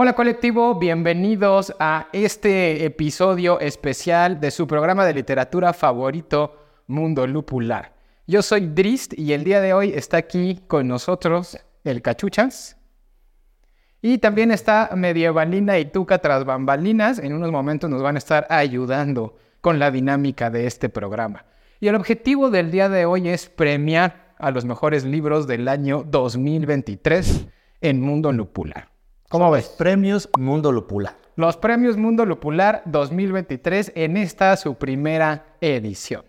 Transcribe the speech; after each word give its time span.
Hola 0.00 0.12
colectivo, 0.12 0.76
bienvenidos 0.76 1.74
a 1.80 2.06
este 2.12 2.84
episodio 2.84 3.58
especial 3.58 4.38
de 4.38 4.52
su 4.52 4.68
programa 4.68 5.04
de 5.04 5.12
literatura 5.12 5.72
favorito, 5.72 6.54
Mundo 6.86 7.26
Lupular. 7.26 7.96
Yo 8.24 8.42
soy 8.42 8.68
Drist 8.68 9.18
y 9.18 9.32
el 9.32 9.42
día 9.42 9.60
de 9.60 9.72
hoy 9.72 9.90
está 9.92 10.18
aquí 10.18 10.60
con 10.68 10.86
nosotros 10.86 11.58
el 11.82 12.00
Cachuchas. 12.00 12.76
Y 14.00 14.18
también 14.18 14.52
está 14.52 14.88
Medievalina 14.94 15.80
y 15.80 15.86
Tuca 15.86 16.18
tras 16.18 16.44
bambalinas. 16.44 17.18
En 17.18 17.32
unos 17.32 17.50
momentos 17.50 17.90
nos 17.90 18.00
van 18.00 18.14
a 18.14 18.18
estar 18.18 18.46
ayudando 18.50 19.36
con 19.60 19.80
la 19.80 19.90
dinámica 19.90 20.48
de 20.48 20.68
este 20.68 20.88
programa. 20.88 21.44
Y 21.80 21.88
el 21.88 21.96
objetivo 21.96 22.50
del 22.50 22.70
día 22.70 22.88
de 22.88 23.04
hoy 23.04 23.28
es 23.28 23.48
premiar 23.48 24.36
a 24.38 24.52
los 24.52 24.64
mejores 24.64 25.04
libros 25.04 25.48
del 25.48 25.66
año 25.66 26.04
2023 26.06 27.48
en 27.80 28.00
Mundo 28.00 28.30
Lupular. 28.30 28.96
¿Cómo 29.28 29.50
ves? 29.50 29.68
Premios 29.68 30.30
Mundo 30.38 30.72
Lupular. 30.72 31.14
Los 31.36 31.58
premios 31.58 31.98
Mundo 31.98 32.24
Lupular 32.24 32.80
2023 32.86 33.92
en 33.94 34.16
esta 34.16 34.56
su 34.56 34.76
primera 34.76 35.44
edición, 35.60 36.24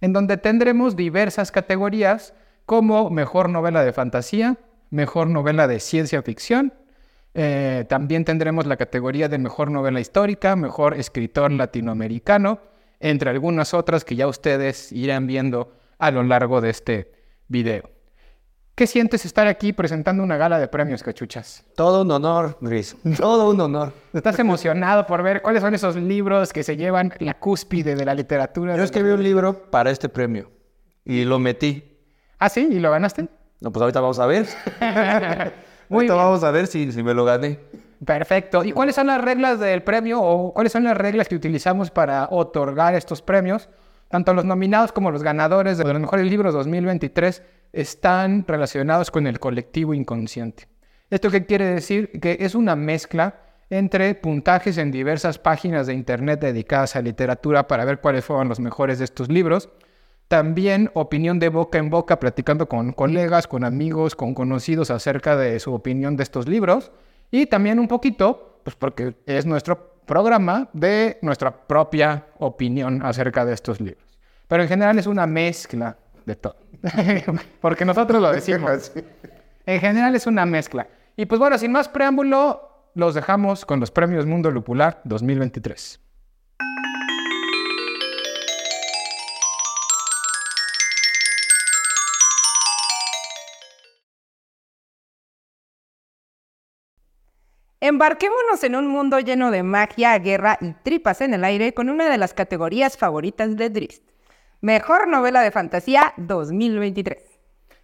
en 0.00 0.12
donde 0.12 0.36
tendremos 0.36 0.94
diversas 0.94 1.50
categorías 1.50 2.34
como 2.64 3.10
mejor 3.10 3.48
novela 3.48 3.82
de 3.82 3.92
fantasía, 3.92 4.56
mejor 4.90 5.26
novela 5.26 5.66
de 5.66 5.80
ciencia 5.80 6.22
ficción, 6.22 6.72
eh, 7.34 7.86
también 7.88 8.24
tendremos 8.24 8.66
la 8.66 8.76
categoría 8.76 9.28
de 9.28 9.38
mejor 9.38 9.72
novela 9.72 9.98
histórica, 9.98 10.54
mejor 10.54 10.94
escritor 10.94 11.50
latinoamericano, 11.50 12.60
entre 13.00 13.30
algunas 13.30 13.74
otras 13.74 14.04
que 14.04 14.14
ya 14.14 14.28
ustedes 14.28 14.92
irán 14.92 15.26
viendo 15.26 15.72
a 15.98 16.12
lo 16.12 16.22
largo 16.22 16.60
de 16.60 16.70
este 16.70 17.10
video. 17.48 17.97
¿Qué 18.78 18.86
sientes 18.86 19.24
estar 19.24 19.48
aquí 19.48 19.72
presentando 19.72 20.22
una 20.22 20.36
gala 20.36 20.56
de 20.56 20.68
premios, 20.68 21.02
cachuchas? 21.02 21.64
Todo 21.74 22.02
un 22.02 22.12
honor, 22.12 22.58
Gris. 22.60 22.96
Todo 23.18 23.50
un 23.50 23.60
honor. 23.60 23.92
¿Estás 24.12 24.38
emocionado 24.38 25.04
por 25.04 25.20
ver 25.24 25.42
cuáles 25.42 25.62
son 25.62 25.74
esos 25.74 25.96
libros 25.96 26.52
que 26.52 26.62
se 26.62 26.76
llevan 26.76 27.12
la 27.18 27.34
cúspide 27.34 27.96
de 27.96 28.04
la 28.04 28.14
literatura? 28.14 28.76
Yo 28.76 28.84
escribí 28.84 29.10
un 29.10 29.24
libro 29.24 29.68
para 29.68 29.90
este 29.90 30.08
premio 30.08 30.52
y 31.04 31.24
lo 31.24 31.40
metí. 31.40 31.98
¿Ah, 32.38 32.48
sí? 32.48 32.68
¿Y 32.70 32.78
lo 32.78 32.92
ganaste? 32.92 33.26
No, 33.58 33.72
pues 33.72 33.80
ahorita 33.80 34.00
vamos 34.00 34.20
a 34.20 34.26
ver. 34.26 34.46
Muy 35.88 36.06
ahorita 36.06 36.14
vamos 36.14 36.44
a 36.44 36.52
ver 36.52 36.68
si, 36.68 36.92
si 36.92 37.02
me 37.02 37.14
lo 37.14 37.24
gané. 37.24 37.58
Perfecto. 38.06 38.62
¿Y 38.62 38.70
cuáles 38.70 38.94
son 38.94 39.08
las 39.08 39.20
reglas 39.20 39.58
del 39.58 39.82
premio 39.82 40.22
o 40.22 40.54
cuáles 40.54 40.70
son 40.70 40.84
las 40.84 40.96
reglas 40.96 41.26
que 41.26 41.34
utilizamos 41.34 41.90
para 41.90 42.28
otorgar 42.30 42.94
estos 42.94 43.22
premios? 43.22 43.68
Tanto 44.08 44.34
los 44.34 44.44
nominados 44.44 44.92
como 44.92 45.10
los 45.10 45.22
ganadores 45.22 45.78
de 45.78 45.84
los 45.84 46.00
mejores 46.00 46.30
libros 46.30 46.54
2023 46.54 47.42
están 47.72 48.44
relacionados 48.46 49.10
con 49.10 49.26
el 49.26 49.38
colectivo 49.38 49.94
inconsciente. 49.94 50.68
¿Esto 51.10 51.30
qué 51.30 51.44
quiere 51.46 51.66
decir? 51.66 52.10
Que 52.20 52.38
es 52.40 52.54
una 52.54 52.76
mezcla 52.76 53.40
entre 53.70 54.14
puntajes 54.14 54.78
en 54.78 54.90
diversas 54.90 55.38
páginas 55.38 55.86
de 55.86 55.94
internet 55.94 56.40
dedicadas 56.40 56.96
a 56.96 57.02
literatura 57.02 57.68
para 57.68 57.84
ver 57.84 58.00
cuáles 58.00 58.24
fueron 58.24 58.48
los 58.48 58.60
mejores 58.60 58.98
de 58.98 59.04
estos 59.04 59.28
libros. 59.28 59.68
También 60.28 60.90
opinión 60.94 61.38
de 61.38 61.48
boca 61.48 61.78
en 61.78 61.90
boca, 61.90 62.20
platicando 62.20 62.68
con 62.68 62.92
colegas, 62.92 63.46
con 63.46 63.64
amigos, 63.64 64.14
con 64.14 64.34
conocidos 64.34 64.90
acerca 64.90 65.36
de 65.36 65.58
su 65.60 65.72
opinión 65.72 66.16
de 66.16 66.22
estos 66.22 66.48
libros. 66.48 66.92
Y 67.30 67.46
también 67.46 67.78
un 67.78 67.88
poquito, 67.88 68.47
pues 68.62 68.76
porque 68.76 69.14
es 69.26 69.46
nuestro 69.46 69.98
programa, 70.06 70.68
de 70.72 71.18
nuestra 71.22 71.50
propia 71.50 72.26
opinión 72.38 73.04
acerca 73.04 73.44
de 73.44 73.54
estos 73.54 73.80
libros. 73.80 74.18
Pero 74.48 74.62
en 74.62 74.68
general 74.68 74.98
es 74.98 75.06
una 75.06 75.26
mezcla 75.26 75.96
de 76.24 76.34
todo. 76.34 76.56
Porque 77.60 77.84
nosotros 77.84 78.20
lo 78.20 78.32
decimos. 78.32 78.92
En 79.66 79.80
general 79.80 80.16
es 80.16 80.26
una 80.26 80.46
mezcla. 80.46 80.86
Y 81.14 81.26
pues 81.26 81.38
bueno, 81.38 81.58
sin 81.58 81.72
más 81.72 81.90
preámbulo, 81.90 82.90
los 82.94 83.14
dejamos 83.14 83.66
con 83.66 83.80
los 83.80 83.90
premios 83.90 84.24
Mundo 84.24 84.50
Lupular 84.50 85.02
2023. 85.04 86.00
Embarquémonos 97.80 98.64
en 98.64 98.74
un 98.74 98.88
mundo 98.88 99.20
lleno 99.20 99.52
de 99.52 99.62
magia, 99.62 100.18
guerra 100.18 100.58
y 100.60 100.72
tripas 100.82 101.20
en 101.20 101.32
el 101.32 101.44
aire 101.44 101.74
con 101.74 101.88
una 101.88 102.10
de 102.10 102.18
las 102.18 102.34
categorías 102.34 102.96
favoritas 102.96 103.56
de 103.56 103.70
Drist. 103.70 104.02
Mejor 104.60 105.06
novela 105.06 105.42
de 105.42 105.52
fantasía 105.52 106.12
2023. 106.16 107.22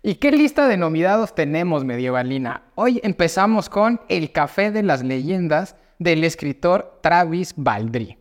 ¿Y 0.02 0.16
qué 0.16 0.32
lista 0.32 0.66
de 0.66 0.76
nominados 0.76 1.36
tenemos, 1.36 1.84
Medievalina? 1.84 2.64
Hoy 2.74 3.00
empezamos 3.04 3.68
con 3.68 4.00
El 4.08 4.32
Café 4.32 4.72
de 4.72 4.82
las 4.82 5.04
Leyendas 5.04 5.76
del 6.00 6.24
escritor 6.24 6.98
Travis 7.00 7.54
Baldry. 7.56 8.18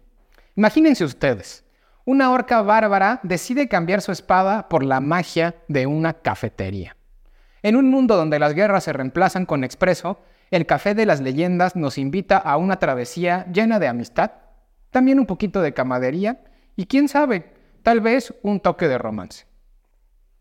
Imagínense 0.56 1.04
ustedes, 1.04 1.66
una 2.06 2.30
orca 2.30 2.62
bárbara 2.62 3.20
decide 3.24 3.68
cambiar 3.68 4.04
su 4.04 4.12
espada 4.12 4.70
por 4.70 4.84
la 4.84 5.00
magia 5.00 5.56
de 5.68 5.88
una 5.88 6.14
cafetería. 6.14 6.96
En 7.64 7.76
un 7.76 7.90
mundo 7.90 8.16
donde 8.16 8.38
las 8.38 8.54
guerras 8.54 8.84
se 8.84 8.94
reemplazan 8.94 9.48
con 9.48 9.64
expreso, 9.64 10.20
el 10.54 10.68
Café 10.68 10.94
de 10.94 11.08
las 11.08 11.20
Leyendas 11.20 11.76
nos 11.76 11.98
invita 11.98 12.38
a 12.38 12.58
una 12.58 12.78
travesía 12.78 13.48
llena 13.52 13.80
de 13.80 13.88
amistad, 13.88 14.34
también 14.92 15.18
un 15.18 15.26
poquito 15.26 15.64
de 15.64 15.74
camadería 15.74 16.44
y 16.76 16.86
quién 16.86 17.08
sabe, 17.08 17.52
tal 17.82 18.02
vez 18.02 18.36
un 18.44 18.60
toque 18.60 18.88
de 18.88 19.00
romance. 19.00 19.48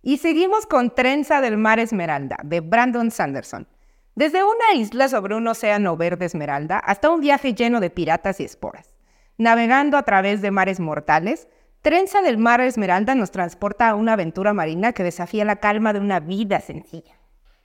Y 0.03 0.19
seguimos 0.19 0.67
con 0.67 0.95
Trenza 0.95 1.41
del 1.41 1.57
Mar 1.57 1.79
Esmeralda, 1.79 2.37
de 2.45 2.61
Brandon 2.61 3.11
Sanderson. 3.11 3.67
Desde 4.15 4.45
una 4.45 4.75
isla 4.79 5.09
sobre 5.09 5.35
un 5.35 5.49
océano 5.49 5.97
verde 5.97 6.27
esmeralda 6.27 6.77
hasta 6.77 7.09
un 7.09 7.23
viaje 7.23 7.55
lleno 7.55 7.81
de 7.81 7.89
piratas 7.89 8.39
y 8.39 8.45
esporas. 8.45 8.95
Navegando 9.39 9.97
a 9.97 10.03
través 10.03 10.43
de 10.43 10.51
mares 10.51 10.79
mortales, 10.79 11.49
Trenza 11.81 12.21
del 12.21 12.37
Mar 12.37 12.61
Esmeralda 12.61 13.15
nos 13.15 13.31
transporta 13.31 13.89
a 13.89 13.95
una 13.95 14.13
aventura 14.13 14.53
marina 14.53 14.93
que 14.93 15.05
desafía 15.05 15.47
la 15.47 15.57
calma 15.57 15.95
de 15.95 16.01
una 16.01 16.21
vida 16.21 16.61
sencilla. 16.61 17.22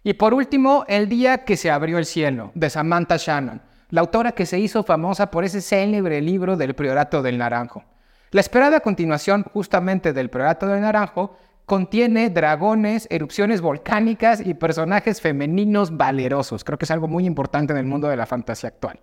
Y 0.08 0.14
por 0.14 0.34
último, 0.34 0.86
El 0.88 1.10
día 1.10 1.40
que 1.40 1.58
se 1.58 1.70
abrió 1.70 1.98
el 1.98 2.06
cielo, 2.06 2.52
de 2.56 2.70
Samantha 2.70 3.18
Shannon, 3.18 3.62
la 3.90 4.00
autora 4.00 4.32
que 4.32 4.46
se 4.46 4.58
hizo 4.58 4.84
famosa 4.84 5.30
por 5.30 5.44
ese 5.44 5.60
célebre 5.60 6.22
libro 6.22 6.56
del 6.56 6.76
Priorato 6.76 7.22
del 7.22 7.38
Naranjo. 7.38 7.84
La 8.32 8.40
esperada 8.40 8.80
continuación 8.80 9.44
justamente 9.44 10.14
del 10.14 10.30
Priorato 10.30 10.66
del 10.66 10.80
Naranjo 10.80 11.36
contiene 11.66 12.30
dragones, 12.30 13.10
erupciones 13.12 13.60
volcánicas 13.60 14.40
y 14.40 14.54
personajes 14.54 15.20
femeninos 15.20 15.98
valerosos. 15.98 16.64
Creo 16.64 16.78
que 16.78 16.86
es 16.86 16.92
algo 16.92 17.10
muy 17.10 17.26
importante 17.26 17.74
en 17.74 17.80
el 17.80 17.86
mundo 17.86 18.08
de 18.08 18.16
la 18.16 18.26
fantasía 18.26 18.70
actual. 18.70 19.02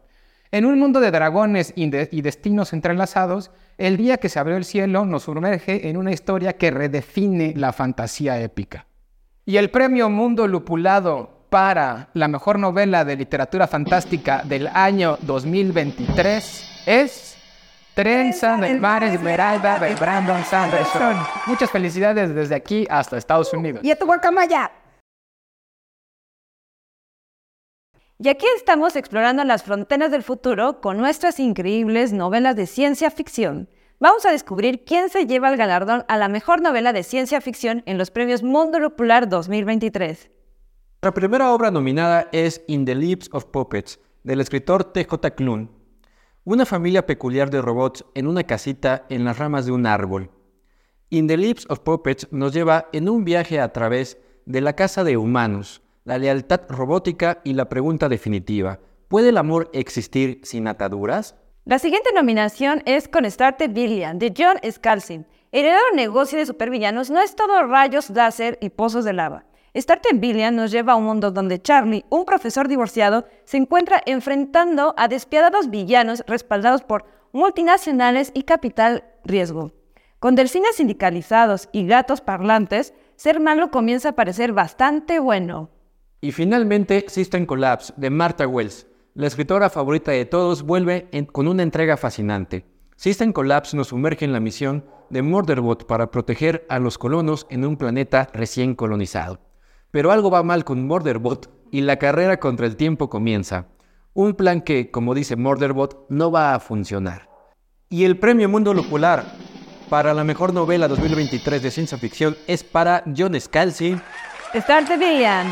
En 0.53 0.65
un 0.65 0.79
mundo 0.79 1.01
de 1.01 1.11
dragones 1.11 1.75
y, 1.77 1.85
y, 1.85 2.23
destinos 2.23 2.73
entrelazados, 2.73 3.51
el 3.77 3.99
día 3.99 4.17
que 4.17 4.31
se 4.31 4.39
abrió 4.39 4.57
el 4.57 4.65
cielo 4.65 5.05
nos 5.05 5.25
sumerge 5.25 5.91
en 5.91 5.99
una 5.99 6.13
historia 6.13 6.55
que 6.57 6.71
redefine 6.71 7.53
la 7.55 7.75
fantasía 7.75 8.41
épica. 8.41 8.87
Y 9.47 9.59
el 9.59 9.71
premio 9.71 10.09
Mundo 10.09 10.47
Lupulado 10.47 11.29
para 11.51 12.09
la 12.15 12.29
mejor 12.29 12.59
novela 12.59 13.05
de 13.05 13.15
literatura 13.15 13.67
fantástica 13.67 14.43
del 14.43 14.69
año 14.69 15.19
2023 15.21 16.85
es 16.87 17.37
Trenza 17.93 18.57
del 18.57 18.81
Mar 18.81 19.05
Esmeralda 19.05 19.79
de 19.79 19.95
Brandon 19.97 20.43
Sanderson. 20.45 21.17
Muchas 21.47 21.71
felicidades 21.71 22.35
desde 22.35 22.55
aquí 22.55 22.87
hasta 22.89 23.19
Estados 23.19 23.53
Unidos. 23.53 23.85
¡Y 23.85 23.91
a 23.91 23.99
tu 23.99 24.07
guacamaya! 24.07 24.73
Y 28.19 28.29
aquí 28.31 28.47
estamos 28.57 28.97
explorando 28.97 29.45
las 29.45 29.63
fronteras 29.63 30.11
del 30.11 30.23
futuro 30.23 30.81
con 30.81 30.97
nuestras 30.97 31.39
increíbles 31.39 32.15
novelas 32.15 32.57
de 32.57 32.67
ciencia 32.67 33.11
ficción. 33.11 33.69
Vamos 34.01 34.27
a 34.27 34.33
descubrir 34.33 34.85
quién 34.85 35.09
se 35.09 35.25
lleva 35.25 35.49
el 35.49 35.57
galardón 35.57 36.05
a 36.09 36.19
la 36.19 36.29
mejor 36.29 36.61
novela 36.61 36.93
de 36.93 37.05
ciencia 37.05 37.41
ficción 37.41 37.85
en 37.87 37.97
los 37.97 38.11
premios 38.11 38.43
Mundo 38.43 38.81
Popular 38.81 39.29
2023. 39.29 40.31
La 41.01 41.15
primera 41.15 41.53
obra 41.53 41.71
nominada 41.71 42.29
es 42.33 42.65
In 42.67 42.85
the 42.85 42.97
Lips 42.97 43.31
of 43.33 43.45
Puppets, 43.47 44.01
del 44.25 44.41
escritor 44.41 44.83
T.J. 44.83 45.31
Klun. 45.37 45.71
Una 46.43 46.67
familia 46.67 47.07
peculiar 47.07 47.51
de 47.51 47.63
robots 47.63 48.05
en 48.15 48.27
una 48.27 48.43
casita 48.43 49.07
en 49.11 49.25
las 49.25 49.39
ramas 49.39 49.65
de 49.65 49.73
un 49.73 49.87
árbol. 49.87 50.33
In 51.11 51.29
the 51.29 51.37
Lips 51.37 51.65
of 51.69 51.79
Puppets 51.81 52.27
nos 52.33 52.53
lleva 52.53 52.89
en 52.93 53.09
un 53.09 53.25
viaje 53.25 53.61
a 53.61 53.73
través 53.73 54.19
de 54.45 54.61
la 54.61 54.75
casa 54.75 55.05
de 55.05 55.17
humanos, 55.17 55.83
la 56.03 56.19
lealtad 56.19 56.63
robótica 56.69 57.41
y 57.45 57.55
la 57.55 57.69
pregunta 57.69 58.09
definitiva. 58.09 58.81
¿Puede 59.07 59.29
el 59.29 59.39
amor 59.39 59.71
existir 59.73 60.41
sin 60.43 60.67
ataduras? 60.67 61.37
La 61.67 61.79
siguiente 61.79 62.11
nominación 62.15 62.83
es 62.85 63.09
con 63.09 63.25
Started 63.25 63.71
Billion, 63.71 64.19
de 64.19 64.35
John 64.37 64.59
Scalzi. 64.71 65.25
Heredar 65.51 65.81
un 65.93 65.97
negocio 65.97 66.39
de 66.39 66.45
supervillanos 66.45 67.09
no 67.09 67.23
es 67.23 67.35
todo 67.35 67.67
rayos 67.67 68.11
láser 68.11 68.59
y 68.61 68.69
pozos 68.69 69.07
de 69.07 69.15
lava. 69.15 69.47
Started 69.75 70.21
Billion 70.21 70.55
nos 70.55 70.71
lleva 70.71 70.93
a 70.93 70.97
un 70.97 71.05
mundo 71.05 71.31
donde 71.31 71.63
Charlie, 71.63 72.05
un 72.11 72.27
profesor 72.27 72.69
divorciado, 72.69 73.27
se 73.45 73.57
encuentra 73.57 74.03
enfrentando 74.05 74.95
a 74.99 75.09
despiadados 75.09 75.71
villanos 75.71 76.23
respaldados 76.27 76.83
por 76.83 77.07
multinacionales 77.33 78.31
y 78.35 78.43
capital 78.43 79.05
riesgo. 79.25 79.73
Con 80.19 80.35
delfines 80.35 80.77
sindicalizados 80.77 81.71
y 81.73 81.87
gatos 81.87 82.21
parlantes, 82.21 82.93
ser 83.17 83.41
malo 83.41 83.71
comienza 83.71 84.11
a 84.11 84.17
parecer 84.17 84.53
bastante 84.53 85.19
bueno. 85.19 85.71
Y 86.21 86.33
finalmente 86.33 87.07
System 87.09 87.47
Collapse, 87.47 87.95
de 87.97 88.11
Martha 88.11 88.47
Wells, 88.47 88.87
la 89.15 89.29
escritora 89.29 89.71
favorita 89.71 90.11
de 90.11 90.25
todos 90.25 90.65
vuelve 90.65 91.09
con 91.31 91.47
una 91.47 91.63
entrega 91.63 91.97
fascinante. 91.97 92.67
System 92.97 93.33
Collapse 93.33 93.77
nos 93.77 93.89
sumerge 93.89 94.25
en 94.25 94.33
la 94.33 94.41
misión 94.41 94.85
de 95.09 95.23
Murderbot 95.23 95.87
para 95.87 96.11
proteger 96.11 96.67
a 96.69 96.81
los 96.81 96.99
colonos 96.99 97.47
en 97.49 97.65
un 97.65 97.77
planeta 97.77 98.29
recién 98.33 98.75
colonizado. 98.75 99.39
Pero 99.93 100.11
algo 100.11 100.33
va 100.33 100.43
mal 100.43 100.65
con 100.65 100.85
Murderbot 100.87 101.49
y 101.71 101.83
la 101.83 101.97
carrera 101.99 102.41
contra 102.41 102.67
el 102.67 102.77
tiempo 102.77 103.09
comienza. 103.09 103.69
Un 104.15 104.35
plan 104.35 104.61
que, 104.61 104.91
como 104.91 105.15
dice 105.15 105.37
Murderbot, 105.37 106.07
no 106.09 106.33
va 106.33 106.55
a 106.55 106.61
funcionar. 106.61 107.29
Y 107.89 108.05
el 108.05 108.19
premio 108.19 108.49
Mundo 108.49 108.75
Lupular 108.75 109.25
para 109.89 110.13
la 110.13 110.25
mejor 110.25 110.53
novela 110.53 110.89
2023 110.89 111.63
de 111.63 111.71
ciencia 111.71 111.99
ficción 111.99 112.37
es 112.49 112.65
para 112.65 113.05
John 113.17 113.41
Scalzi. 113.41 113.97
Starte 114.55 114.97
Billion. 114.97 115.47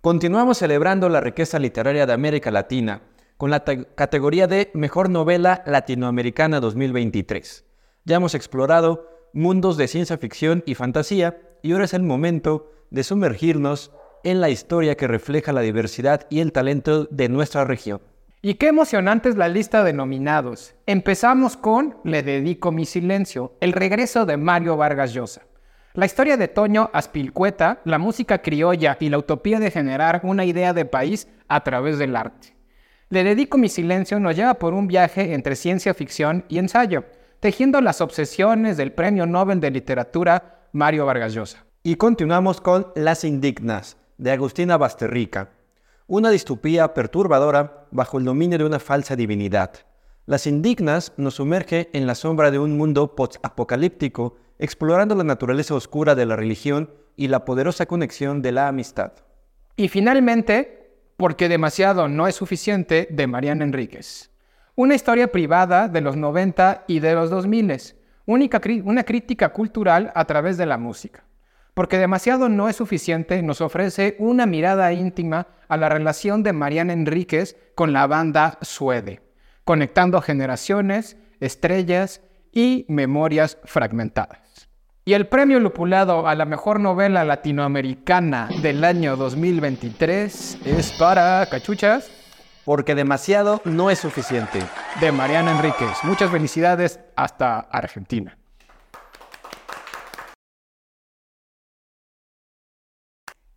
Continuamos 0.00 0.58
celebrando 0.58 1.08
la 1.08 1.20
riqueza 1.20 1.58
literaria 1.58 2.06
de 2.06 2.12
América 2.12 2.52
Latina 2.52 3.02
con 3.36 3.50
la 3.50 3.64
categoría 3.64 4.46
de 4.46 4.70
Mejor 4.72 5.10
Novela 5.10 5.64
Latinoamericana 5.66 6.60
2023. 6.60 7.64
Ya 8.04 8.16
hemos 8.16 8.36
explorado 8.36 9.28
mundos 9.32 9.76
de 9.76 9.88
ciencia 9.88 10.16
ficción 10.16 10.62
y 10.66 10.76
fantasía 10.76 11.40
y 11.62 11.72
ahora 11.72 11.84
es 11.84 11.94
el 11.94 12.04
momento 12.04 12.70
de 12.90 13.02
sumergirnos 13.02 13.90
en 14.22 14.40
la 14.40 14.50
historia 14.50 14.96
que 14.96 15.08
refleja 15.08 15.52
la 15.52 15.62
diversidad 15.62 16.28
y 16.30 16.40
el 16.40 16.52
talento 16.52 17.06
de 17.06 17.28
nuestra 17.28 17.64
región. 17.64 18.00
Y 18.40 18.54
qué 18.54 18.68
emocionante 18.68 19.28
es 19.28 19.36
la 19.36 19.48
lista 19.48 19.82
de 19.82 19.92
nominados. 19.92 20.76
Empezamos 20.86 21.56
con 21.56 21.96
Le 22.04 22.22
dedico 22.22 22.70
mi 22.70 22.86
silencio, 22.86 23.56
el 23.60 23.72
regreso 23.72 24.26
de 24.26 24.36
Mario 24.36 24.76
Vargas 24.76 25.12
Llosa. 25.12 25.47
La 25.94 26.06
historia 26.06 26.36
de 26.36 26.48
Toño 26.48 26.90
Aspilcueta, 26.92 27.80
la 27.84 27.98
música 27.98 28.38
criolla 28.38 28.96
y 29.00 29.08
la 29.08 29.18
utopía 29.18 29.58
de 29.58 29.70
generar 29.70 30.20
una 30.22 30.44
idea 30.44 30.72
de 30.74 30.84
país 30.84 31.28
a 31.48 31.64
través 31.64 31.98
del 31.98 32.14
arte. 32.14 32.54
Le 33.08 33.24
dedico 33.24 33.56
mi 33.56 33.70
silencio 33.70 34.20
nos 34.20 34.36
lleva 34.36 34.54
por 34.54 34.74
un 34.74 34.86
viaje 34.86 35.32
entre 35.32 35.56
ciencia 35.56 35.94
ficción 35.94 36.44
y 36.48 36.58
ensayo, 36.58 37.04
tejiendo 37.40 37.80
las 37.80 38.02
obsesiones 38.02 38.76
del 38.76 38.92
Premio 38.92 39.24
Nobel 39.24 39.60
de 39.60 39.70
Literatura 39.70 40.68
Mario 40.72 41.06
Vargas 41.06 41.32
Llosa. 41.32 41.64
Y 41.82 41.96
continuamos 41.96 42.60
con 42.60 42.88
Las 42.94 43.24
Indignas, 43.24 43.96
de 44.18 44.32
Agustina 44.32 44.76
Basterrica. 44.76 45.50
Una 46.06 46.30
distopía 46.30 46.92
perturbadora 46.92 47.86
bajo 47.90 48.18
el 48.18 48.24
dominio 48.24 48.58
de 48.58 48.64
una 48.64 48.78
falsa 48.78 49.16
divinidad. 49.16 49.72
Las 50.26 50.46
Indignas 50.46 51.14
nos 51.16 51.36
sumerge 51.36 51.88
en 51.94 52.06
la 52.06 52.14
sombra 52.14 52.50
de 52.50 52.58
un 52.58 52.76
mundo 52.76 53.16
post-apocalíptico, 53.16 54.36
explorando 54.58 55.14
la 55.14 55.24
naturaleza 55.24 55.74
oscura 55.74 56.14
de 56.14 56.26
la 56.26 56.36
religión 56.36 56.90
y 57.16 57.28
la 57.28 57.44
poderosa 57.44 57.86
conexión 57.86 58.42
de 58.42 58.52
la 58.52 58.68
amistad. 58.68 59.12
Y 59.76 59.88
finalmente, 59.88 60.74
Porque 61.16 61.48
demasiado 61.48 62.06
no 62.06 62.28
es 62.28 62.36
suficiente, 62.36 63.08
de 63.10 63.26
Mariana 63.26 63.64
Enríquez. 63.64 64.30
Una 64.76 64.94
historia 64.94 65.32
privada 65.32 65.88
de 65.88 66.00
los 66.00 66.16
90 66.16 66.84
y 66.86 67.00
de 67.00 67.14
los 67.14 67.28
2000, 67.28 67.96
única 68.26 68.60
una 68.84 69.02
crítica 69.02 69.48
cultural 69.48 70.12
a 70.14 70.24
través 70.26 70.56
de 70.56 70.66
la 70.66 70.78
música. 70.78 71.24
Porque 71.74 71.98
demasiado 71.98 72.48
no 72.48 72.68
es 72.68 72.76
suficiente 72.76 73.42
nos 73.42 73.60
ofrece 73.60 74.14
una 74.20 74.46
mirada 74.46 74.92
íntima 74.92 75.48
a 75.66 75.76
la 75.76 75.88
relación 75.88 76.44
de 76.44 76.52
Mariana 76.52 76.92
Enríquez 76.92 77.56
con 77.74 77.92
la 77.92 78.06
banda 78.06 78.58
Suede, 78.62 79.20
conectando 79.64 80.20
generaciones, 80.20 81.16
estrellas 81.40 82.20
y 82.52 82.86
memorias 82.88 83.58
fragmentadas. 83.64 84.47
Y 85.08 85.14
el 85.14 85.26
premio 85.26 85.58
lupulado 85.58 86.28
a 86.28 86.34
la 86.34 86.44
mejor 86.44 86.80
novela 86.80 87.24
latinoamericana 87.24 88.50
del 88.60 88.84
año 88.84 89.16
2023 89.16 90.58
es 90.66 90.92
para 90.98 91.46
Cachuchas 91.46 92.10
Porque 92.66 92.94
demasiado 92.94 93.62
no 93.64 93.88
es 93.88 94.00
suficiente. 94.00 94.60
de 95.00 95.10
Mariana 95.10 95.52
Enríquez. 95.52 95.96
Muchas 96.02 96.30
felicidades 96.30 97.00
hasta 97.16 97.58
Argentina. 97.58 98.36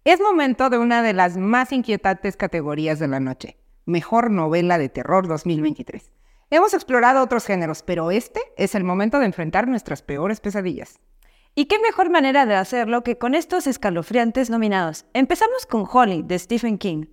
Es 0.05 0.21
momento 0.21 0.69
de 0.69 0.77
una 0.77 1.03
de 1.03 1.11
las 1.11 1.35
más 1.35 1.73
inquietantes 1.73 2.37
categorías 2.37 2.97
de 2.97 3.09
la 3.09 3.19
noche, 3.19 3.57
Mejor 3.85 4.31
Novela 4.31 4.77
de 4.77 4.87
Terror 4.87 5.27
2023. 5.27 6.13
Hemos 6.49 6.73
explorado 6.73 7.21
otros 7.21 7.45
géneros, 7.45 7.83
pero 7.83 8.09
este 8.09 8.39
es 8.55 8.73
el 8.73 8.85
momento 8.85 9.19
de 9.19 9.25
enfrentar 9.25 9.67
nuestras 9.67 10.01
peores 10.01 10.39
pesadillas. 10.39 11.01
¿Y 11.53 11.65
qué 11.65 11.79
mejor 11.79 12.09
manera 12.09 12.45
de 12.45 12.55
hacerlo 12.55 13.03
que 13.03 13.17
con 13.17 13.35
estos 13.35 13.67
escalofriantes 13.67 14.49
nominados? 14.49 15.05
Empezamos 15.13 15.65
con 15.65 15.85
Holly, 15.91 16.21
de 16.21 16.39
Stephen 16.39 16.77
King. 16.77 17.07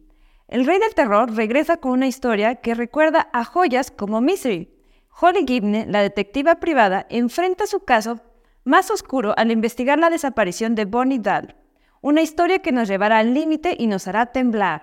El 0.47 0.65
rey 0.65 0.79
del 0.79 0.95
terror 0.95 1.35
regresa 1.35 1.79
con 1.79 1.91
una 1.91 2.07
historia 2.07 2.55
que 2.55 2.77
recuerda 2.77 3.29
a 3.33 3.45
joyas 3.45 3.91
como 3.91 4.21
Misery. 4.21 4.73
Holly 5.21 5.45
Gibney, 5.45 5.87
la 5.87 6.03
detectiva 6.03 6.61
privada, 6.61 7.05
enfrenta 7.11 7.67
su 7.67 7.81
caso 7.81 8.21
más 8.63 8.93
oscuro 8.93 9.35
al 9.37 9.51
investigar 9.51 9.99
la 9.99 10.09
desaparición 10.09 10.77
de 10.77 10.85
Bonnie 10.85 11.19
Dahl. 11.19 11.57
Una 12.01 12.23
historia 12.23 12.61
que 12.61 12.71
nos 12.71 12.87
llevará 12.87 13.19
al 13.19 13.35
límite 13.35 13.75
y 13.77 13.89
nos 13.89 14.07
hará 14.07 14.27
temblar. 14.27 14.83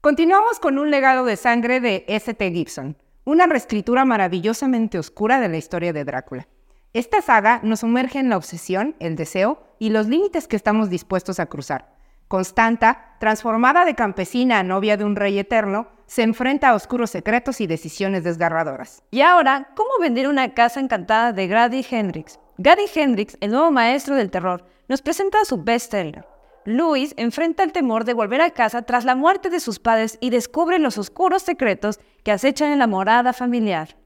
Continuamos 0.00 0.58
con 0.58 0.80
un 0.80 0.90
legado 0.90 1.24
de 1.24 1.36
sangre 1.36 1.78
de 1.78 2.04
S.T. 2.08 2.50
Gibson, 2.50 2.96
una 3.22 3.46
reescritura 3.46 4.04
maravillosamente 4.04 4.98
oscura 4.98 5.38
de 5.38 5.48
la 5.48 5.58
historia 5.58 5.92
de 5.92 6.04
Drácula. 6.04 6.48
Esta 6.92 7.22
saga 7.22 7.60
nos 7.62 7.80
sumerge 7.80 8.18
en 8.18 8.30
la 8.30 8.36
obsesión, 8.36 8.96
el 8.98 9.14
deseo 9.14 9.62
y 9.78 9.90
los 9.90 10.08
límites 10.08 10.48
que 10.48 10.56
estamos 10.56 10.90
dispuestos 10.90 11.38
a 11.38 11.46
cruzar. 11.46 11.94
Constanta, 12.26 13.14
transformada 13.20 13.84
de 13.84 13.94
campesina 13.94 14.58
a 14.58 14.64
novia 14.64 14.96
de 14.96 15.04
un 15.04 15.14
rey 15.14 15.38
eterno, 15.38 15.86
se 16.06 16.22
enfrenta 16.22 16.68
a 16.68 16.74
oscuros 16.74 17.10
secretos 17.10 17.60
y 17.60 17.68
decisiones 17.68 18.24
desgarradoras. 18.24 19.04
Y 19.12 19.20
ahora, 19.20 19.68
¿cómo 19.76 19.90
vender 20.00 20.26
una 20.26 20.52
casa 20.52 20.80
encantada 20.80 21.32
de 21.32 21.46
Grady 21.46 21.86
Hendrix? 21.88 22.40
Grady 22.58 22.86
Hendrix, 22.92 23.36
el 23.40 23.52
nuevo 23.52 23.70
maestro 23.70 24.16
del 24.16 24.32
terror, 24.32 24.66
nos 24.88 25.00
presenta 25.00 25.44
su 25.44 25.62
bestseller. 25.62 26.26
Louis 26.64 27.14
enfrenta 27.16 27.62
el 27.62 27.70
temor 27.70 28.04
de 28.04 28.14
volver 28.14 28.40
a 28.40 28.50
casa 28.50 28.82
tras 28.82 29.04
la 29.04 29.14
muerte 29.14 29.48
de 29.48 29.60
sus 29.60 29.78
padres 29.78 30.18
y 30.20 30.30
descubre 30.30 30.80
los 30.80 30.98
oscuros 30.98 31.42
secretos 31.42 32.00
que 32.24 32.32
acechan 32.32 32.72
en 32.72 32.80
la 32.80 32.88
morada 32.88 33.32
familiar. 33.32 33.99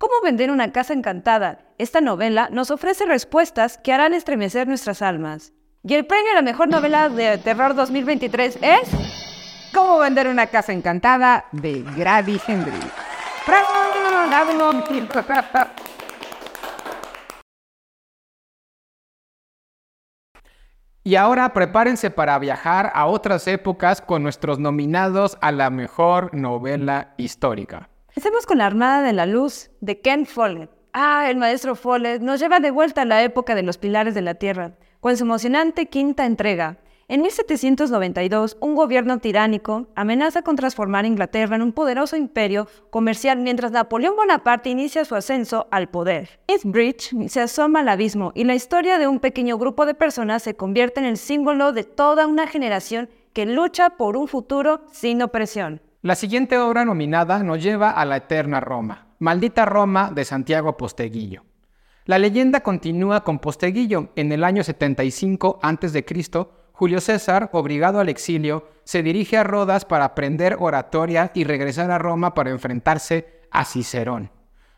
¿Cómo 0.00 0.14
vender 0.24 0.50
una 0.50 0.72
casa 0.72 0.94
encantada? 0.94 1.58
Esta 1.76 2.00
novela 2.00 2.48
nos 2.50 2.70
ofrece 2.70 3.04
respuestas 3.04 3.76
que 3.76 3.92
harán 3.92 4.14
estremecer 4.14 4.66
nuestras 4.66 5.02
almas. 5.02 5.52
Y 5.84 5.92
el 5.92 6.06
premio 6.06 6.32
a 6.32 6.36
la 6.36 6.40
mejor 6.40 6.68
novela 6.68 7.10
de 7.10 7.36
terror 7.36 7.74
2023 7.74 8.60
es... 8.62 8.88
¿Cómo 9.74 9.98
vender 9.98 10.28
una 10.28 10.46
casa 10.46 10.72
encantada? 10.72 11.44
de 11.52 11.82
Grady 11.98 12.40
Hendrix. 12.46 12.78
¡Bravo! 13.46 13.68
Y 21.04 21.16
ahora 21.16 21.52
prepárense 21.52 22.10
para 22.10 22.38
viajar 22.38 22.90
a 22.94 23.04
otras 23.04 23.46
épocas 23.46 24.00
con 24.00 24.22
nuestros 24.22 24.58
nominados 24.58 25.36
a 25.42 25.52
la 25.52 25.68
mejor 25.68 26.34
novela 26.34 27.12
histórica. 27.18 27.90
Empecemos 28.10 28.44
con 28.44 28.58
La 28.58 28.66
Armada 28.66 29.02
de 29.02 29.12
la 29.12 29.24
Luz, 29.24 29.70
de 29.80 30.00
Ken 30.00 30.26
Follett. 30.26 30.68
Ah, 30.92 31.30
el 31.30 31.36
maestro 31.36 31.76
Follett 31.76 32.20
nos 32.20 32.40
lleva 32.40 32.58
de 32.58 32.72
vuelta 32.72 33.02
a 33.02 33.04
la 33.04 33.22
época 33.22 33.54
de 33.54 33.62
los 33.62 33.78
pilares 33.78 34.14
de 34.14 34.20
la 34.20 34.34
Tierra, 34.34 34.72
con 34.98 35.16
su 35.16 35.22
emocionante 35.22 35.86
quinta 35.86 36.26
entrega. 36.26 36.78
En 37.06 37.22
1792, 37.22 38.56
un 38.60 38.74
gobierno 38.74 39.18
tiránico 39.18 39.86
amenaza 39.94 40.42
con 40.42 40.56
transformar 40.56 41.06
Inglaterra 41.06 41.54
en 41.54 41.62
un 41.62 41.72
poderoso 41.72 42.16
imperio 42.16 42.66
comercial 42.90 43.38
mientras 43.38 43.70
Napoleón 43.70 44.16
Bonaparte 44.16 44.70
inicia 44.70 45.04
su 45.04 45.14
ascenso 45.14 45.68
al 45.70 45.88
poder. 45.88 46.40
Bridge 46.64 47.14
se 47.28 47.40
asoma 47.40 47.80
al 47.80 47.88
abismo 47.88 48.32
y 48.34 48.42
la 48.42 48.56
historia 48.56 48.98
de 48.98 49.06
un 49.06 49.20
pequeño 49.20 49.56
grupo 49.56 49.86
de 49.86 49.94
personas 49.94 50.42
se 50.42 50.56
convierte 50.56 50.98
en 50.98 51.06
el 51.06 51.16
símbolo 51.16 51.72
de 51.72 51.84
toda 51.84 52.26
una 52.26 52.48
generación 52.48 53.08
que 53.32 53.46
lucha 53.46 53.90
por 53.90 54.16
un 54.16 54.26
futuro 54.26 54.80
sin 54.90 55.22
opresión. 55.22 55.80
La 56.02 56.14
siguiente 56.14 56.56
obra 56.56 56.86
nominada 56.86 57.42
nos 57.42 57.62
lleva 57.62 57.90
a 57.90 58.06
la 58.06 58.16
eterna 58.16 58.58
Roma, 58.58 59.08
Maldita 59.18 59.66
Roma 59.66 60.10
de 60.10 60.24
Santiago 60.24 60.78
Posteguillo. 60.78 61.44
La 62.06 62.18
leyenda 62.18 62.60
continúa 62.60 63.22
con 63.22 63.38
Posteguillo. 63.38 64.08
En 64.16 64.32
el 64.32 64.42
año 64.42 64.64
75 64.64 65.58
a.C., 65.62 66.06
Julio 66.72 67.02
César, 67.02 67.50
obligado 67.52 68.00
al 68.00 68.08
exilio, 68.08 68.66
se 68.82 69.02
dirige 69.02 69.36
a 69.36 69.44
Rodas 69.44 69.84
para 69.84 70.06
aprender 70.06 70.56
oratoria 70.58 71.32
y 71.34 71.44
regresar 71.44 71.90
a 71.90 71.98
Roma 71.98 72.32
para 72.32 72.48
enfrentarse 72.48 73.42
a 73.50 73.66
Cicerón. 73.66 74.30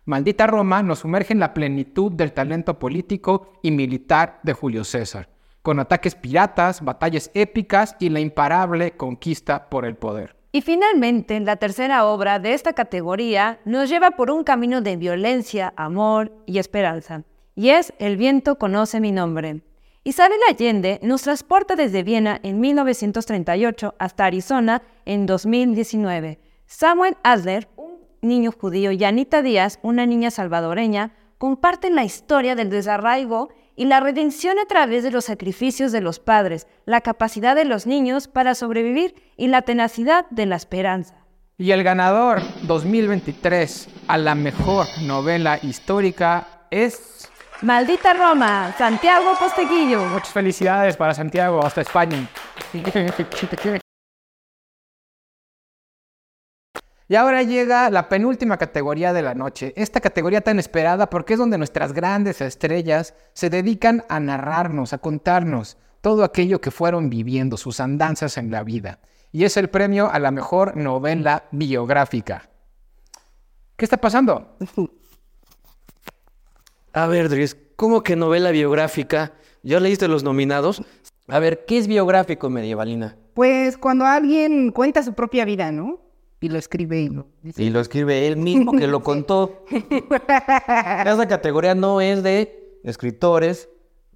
Maldita 0.04 0.48
Roma 0.48 0.82
nos 0.82 0.98
sumerge 0.98 1.34
en 1.34 1.38
la 1.38 1.54
plenitud 1.54 2.10
del 2.10 2.32
talento 2.32 2.80
político 2.80 3.52
y 3.62 3.70
militar 3.70 4.40
de 4.42 4.54
Julio 4.54 4.82
César, 4.82 5.28
con 5.62 5.78
ataques 5.78 6.16
piratas, 6.16 6.84
batallas 6.84 7.30
épicas 7.34 7.94
y 8.00 8.08
la 8.08 8.18
imparable 8.18 8.96
conquista 8.96 9.70
por 9.70 9.84
el 9.84 9.94
poder. 9.94 10.41
Y 10.54 10.60
finalmente, 10.60 11.40
la 11.40 11.56
tercera 11.56 12.04
obra 12.04 12.38
de 12.38 12.52
esta 12.52 12.74
categoría 12.74 13.58
nos 13.64 13.88
lleva 13.88 14.10
por 14.10 14.30
un 14.30 14.44
camino 14.44 14.82
de 14.82 14.96
violencia, 14.96 15.72
amor 15.76 16.30
y 16.44 16.58
esperanza. 16.58 17.24
Y 17.54 17.70
es 17.70 17.94
El 17.98 18.18
viento 18.18 18.58
conoce 18.58 19.00
mi 19.00 19.12
nombre. 19.12 19.62
Isabel 20.04 20.38
Allende 20.50 21.00
nos 21.02 21.22
transporta 21.22 21.74
desde 21.74 22.02
Viena 22.02 22.38
en 22.42 22.60
1938 22.60 23.94
hasta 23.98 24.26
Arizona 24.26 24.82
en 25.06 25.24
2019. 25.24 26.38
Samuel 26.66 27.16
Adler, 27.22 27.68
un 27.76 28.00
niño 28.20 28.52
judío, 28.52 28.92
y 28.92 29.04
Anita 29.04 29.40
Díaz, 29.40 29.78
una 29.82 30.04
niña 30.04 30.30
salvadoreña, 30.30 31.14
comparten 31.38 31.94
la 31.94 32.04
historia 32.04 32.54
del 32.56 32.68
desarraigo 32.68 33.48
y 33.76 33.86
la 33.86 34.00
redención 34.00 34.58
a 34.58 34.66
través 34.66 35.02
de 35.02 35.10
los 35.10 35.26
sacrificios 35.26 35.92
de 35.92 36.00
los 36.00 36.18
padres, 36.18 36.66
la 36.84 37.00
capacidad 37.00 37.54
de 37.54 37.64
los 37.64 37.86
niños 37.86 38.28
para 38.28 38.54
sobrevivir 38.54 39.14
y 39.36 39.48
la 39.48 39.62
tenacidad 39.62 40.26
de 40.30 40.46
la 40.46 40.56
esperanza. 40.56 41.14
Y 41.58 41.70
el 41.70 41.82
ganador 41.84 42.40
2023 42.62 43.88
a 44.08 44.18
la 44.18 44.34
mejor 44.34 44.86
novela 45.02 45.58
histórica 45.62 46.46
es... 46.70 47.28
Maldita 47.60 48.12
Roma, 48.14 48.74
Santiago 48.76 49.34
Posteguillo. 49.38 50.04
Muchas 50.06 50.32
felicidades 50.32 50.96
para 50.96 51.14
Santiago, 51.14 51.64
hasta 51.64 51.82
España. 51.82 52.28
Y 57.12 57.14
ahora 57.14 57.42
llega 57.42 57.90
la 57.90 58.08
penúltima 58.08 58.56
categoría 58.56 59.12
de 59.12 59.20
la 59.20 59.34
noche. 59.34 59.74
Esta 59.76 60.00
categoría 60.00 60.40
tan 60.40 60.58
esperada 60.58 61.10
porque 61.10 61.34
es 61.34 61.38
donde 61.38 61.58
nuestras 61.58 61.92
grandes 61.92 62.40
estrellas 62.40 63.14
se 63.34 63.50
dedican 63.50 64.02
a 64.08 64.18
narrarnos, 64.18 64.94
a 64.94 64.98
contarnos 64.98 65.76
todo 66.00 66.24
aquello 66.24 66.62
que 66.62 66.70
fueron 66.70 67.10
viviendo, 67.10 67.58
sus 67.58 67.80
andanzas 67.80 68.38
en 68.38 68.50
la 68.50 68.64
vida. 68.64 68.98
Y 69.30 69.44
es 69.44 69.58
el 69.58 69.68
premio 69.68 70.10
a 70.10 70.18
la 70.18 70.30
mejor 70.30 70.74
novela 70.74 71.44
biográfica. 71.50 72.48
¿Qué 73.76 73.84
está 73.84 73.98
pasando? 73.98 74.56
A 76.94 77.06
ver, 77.08 77.28
Dries, 77.28 77.58
¿cómo 77.76 78.02
que 78.02 78.16
novela 78.16 78.52
biográfica? 78.52 79.34
¿Ya 79.62 79.80
leíste 79.80 80.08
los 80.08 80.24
nominados? 80.24 80.82
A 81.28 81.38
ver, 81.40 81.66
¿qué 81.66 81.76
es 81.76 81.88
biográfico, 81.88 82.48
medievalina? 82.48 83.18
Pues 83.34 83.76
cuando 83.76 84.06
alguien 84.06 84.70
cuenta 84.72 85.02
su 85.02 85.12
propia 85.12 85.44
vida, 85.44 85.72
¿no? 85.72 86.01
Y 86.42 86.48
lo 86.48 86.58
escribe 86.58 87.00
y 87.00 87.08
lo 87.08 87.28
dice. 87.40 87.62
Y 87.62 87.70
lo 87.70 87.78
escribe 87.78 88.26
él 88.26 88.36
mismo 88.48 88.72
que 88.72 88.88
lo 88.88 89.02
contó. 89.02 89.64
Esa 89.70 91.26
categoría 91.28 91.76
no 91.76 92.00
es 92.00 92.24
de 92.24 92.80
escritores 92.82 93.68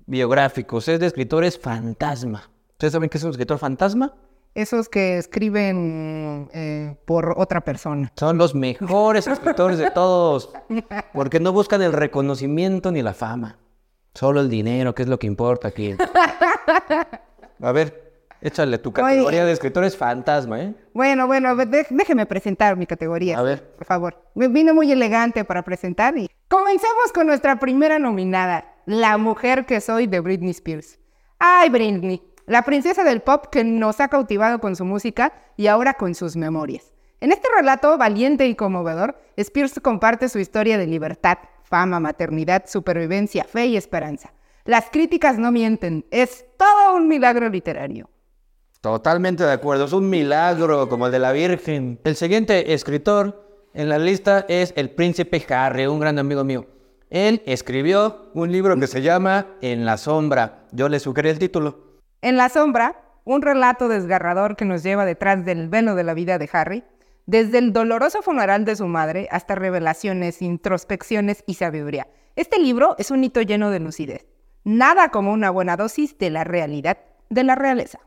biográficos, 0.07 0.89
es 0.89 0.99
de 0.99 1.07
escritores 1.07 1.57
fantasma. 1.57 2.51
¿Ustedes 2.73 2.93
saben 2.93 3.09
qué 3.09 3.19
es 3.19 3.25
un 3.25 3.31
escritor 3.31 3.59
fantasma? 3.59 4.15
Esos 4.57 4.89
que 4.89 5.19
escriben 5.19 6.49
eh, 6.53 6.97
por 7.05 7.35
otra 7.37 7.61
persona. 7.61 8.11
Son 8.17 8.39
los 8.39 8.57
mejores 8.57 9.29
escritores 9.29 9.79
de 9.79 9.91
todos, 9.93 10.51
porque 11.15 11.39
no 11.39 11.53
buscan 11.53 11.81
el 11.83 11.93
reconocimiento 11.93 12.91
ni 12.91 13.03
la 13.03 13.15
fama, 13.15 13.59
solo 14.15 14.41
el 14.41 14.49
dinero, 14.49 14.95
que 14.95 15.03
es 15.03 15.09
lo 15.09 15.19
que 15.19 15.29
importa 15.29 15.69
aquí. 15.69 15.95
A 17.61 17.73
ver, 17.73 18.06
échale 18.41 18.79
tu 18.79 18.93
categoría 18.93 19.45
de 19.45 19.53
escritores 19.53 19.97
fantasma, 19.97 20.61
¿eh? 20.61 20.75
Bueno, 20.93 21.27
bueno, 21.27 21.55
déjeme 21.57 22.27
presentar 22.27 22.77
mi 22.77 22.87
categoría. 22.87 23.39
A 23.39 23.43
ver. 23.43 23.63
Por 23.77 23.87
favor. 23.87 24.23
Me 24.35 24.49
vino 24.49 24.75
muy 24.75 24.91
elegante 24.93 25.45
para 25.45 25.63
presentar 25.63 26.17
y 26.17 26.31
comencemos 26.49 27.13
con 27.13 27.27
nuestra 27.27 27.59
primera 27.59 27.99
nominada, 27.99 28.75
La 28.87 29.19
mujer 29.19 29.67
que 29.67 29.81
soy 29.81 30.07
de 30.07 30.21
Britney 30.21 30.51
Spears. 30.51 30.99
Ay, 31.39 31.69
Britney, 31.71 32.23
la 32.47 32.63
princesa 32.63 33.03
del 33.03 33.21
pop 33.21 33.47
que 33.51 33.65
nos 33.65 34.01
ha 34.01 34.09
cautivado 34.09 34.61
con 34.61 34.77
su 34.77 34.85
música 34.85 35.33
y 35.57 35.67
ahora 35.67 35.95
con 35.95 36.15
sus 36.15 36.37
memorias. 36.37 36.93
En 37.21 37.33
este 37.33 37.49
relato 37.57 37.99
valiente 37.99 38.47
y 38.47 38.55
conmovedor, 38.55 39.19
Spears 39.37 39.81
comparte 39.83 40.29
su 40.29 40.39
historia 40.39 40.79
de 40.79 40.87
libertad, 40.87 41.39
fama, 41.65 41.99
maternidad, 41.99 42.65
supervivencia, 42.67 43.45
fe 43.45 43.67
y 43.67 43.77
esperanza. 43.77 44.33
Las 44.65 44.91
críticas 44.91 45.39
no 45.39 45.51
mienten, 45.51 46.05
es 46.11 46.45
todo 46.57 46.95
un 46.95 47.09
milagro 47.09 47.49
literario. 47.49 48.09
Totalmente 48.81 49.45
de 49.45 49.53
acuerdo, 49.53 49.87
es 49.87 49.93
un 49.93 50.09
milagro 50.09 50.89
como 50.89 51.07
el 51.07 51.13
de 51.13 51.19
la 51.19 51.33
Virgen. 51.33 51.99
El 52.05 52.17
siguiente 52.17 52.73
escritor 52.73 53.69
en 53.75 53.89
la 53.89 53.99
lista 53.99 54.45
es 54.49 54.73
el 54.77 54.91
príncipe 54.91 55.45
Harry, 55.51 55.87
un 55.87 56.01
gran 56.01 56.19
amigo 56.19 56.45
mío. 56.45 56.67
Él 57.11 57.43
escribió 57.47 58.31
un 58.35 58.51
libro 58.51 58.79
que 58.79 58.87
se 58.87 59.03
llama 59.03 59.47
En 59.61 59.85
la 59.85 59.97
sombra. 59.97 60.67
Yo 60.73 60.89
le 60.89 60.99
sugerí 60.99 61.29
el 61.29 61.39
título. 61.39 62.01
En 62.23 62.37
la 62.37 62.49
sombra, 62.49 63.03
un 63.25 63.43
relato 63.43 63.89
desgarrador 63.89 64.57
que 64.57 64.65
nos 64.65 64.83
lleva 64.83 65.05
detrás 65.05 65.45
del 65.45 65.69
velo 65.69 65.95
de 65.95 66.05
la 66.05 66.15
vida 66.15 66.39
de 66.39 66.49
Harry, 66.53 66.85
desde 67.27 67.59
el 67.59 67.73
doloroso 67.73 68.23
funeral 68.23 68.65
de 68.65 68.77
su 68.77 68.87
madre 68.87 69.29
hasta 69.31 69.55
revelaciones, 69.57 70.43
introspecciones 70.43 71.43
y 71.47 71.55
sabiduría. 71.55 72.07
Este 72.37 72.59
libro 72.59 72.95
es 72.99 73.11
un 73.11 73.25
hito 73.25 73.43
lleno 73.43 73.71
de 73.71 73.81
lucidez. 73.81 74.27
Nada 74.65 75.11
como 75.11 75.33
una 75.33 75.51
buena 75.51 75.77
dosis 75.77 76.19
de 76.19 76.31
la 76.31 76.45
realidad 76.45 76.99
de 77.31 77.45
la 77.45 77.55
realeza. 77.55 78.01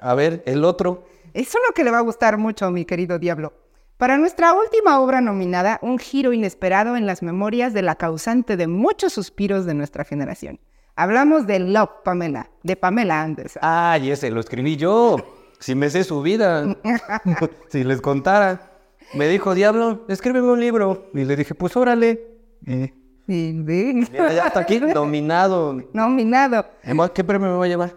A 0.00 0.14
ver, 0.14 0.42
el 0.46 0.64
otro. 0.64 1.04
Es 1.34 1.54
uno 1.54 1.72
que 1.74 1.84
le 1.84 1.90
va 1.90 1.98
a 1.98 2.02
gustar 2.02 2.38
mucho, 2.38 2.70
mi 2.70 2.84
querido 2.84 3.18
Diablo. 3.18 3.52
Para 3.96 4.16
nuestra 4.18 4.54
última 4.54 5.00
obra 5.00 5.20
nominada, 5.20 5.78
un 5.82 5.98
giro 5.98 6.32
inesperado 6.32 6.96
en 6.96 7.06
las 7.06 7.22
memorias 7.22 7.74
de 7.74 7.82
la 7.82 7.96
causante 7.96 8.56
de 8.56 8.66
muchos 8.66 9.12
suspiros 9.12 9.66
de 9.66 9.74
nuestra 9.74 10.04
generación. 10.04 10.58
Hablamos 10.96 11.46
de 11.46 11.58
Love, 11.60 11.90
Pamela, 12.04 12.50
de 12.62 12.76
Pamela 12.76 13.22
Anderson. 13.22 13.60
Ay, 13.62 14.10
ese 14.10 14.30
lo 14.30 14.40
escribí 14.40 14.76
yo. 14.76 15.16
Si 15.58 15.74
me 15.74 15.90
sé 15.90 16.04
su 16.04 16.22
vida. 16.22 16.76
si 17.68 17.84
les 17.84 18.00
contara. 18.00 18.72
Me 19.14 19.28
dijo, 19.28 19.54
Diablo, 19.54 20.06
escríbeme 20.08 20.48
un 20.50 20.60
libro. 20.60 21.10
Y 21.14 21.24
le 21.24 21.36
dije, 21.36 21.54
pues 21.54 21.76
órale. 21.76 22.38
Eh, 22.66 22.94
Sí, 23.26 23.52
sí. 23.64 23.94
mira, 24.10 24.32
ya 24.32 24.46
está 24.48 24.60
aquí, 24.60 24.80
nominado. 24.94 25.80
Nominado. 25.92 26.66
¿Qué 27.14 27.22
premio 27.22 27.48
me 27.50 27.56
voy 27.56 27.66
a 27.68 27.70
llevar? 27.70 27.94